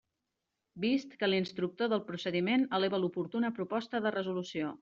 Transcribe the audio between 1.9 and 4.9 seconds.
del procediment eleva l'oportuna proposta de resolució.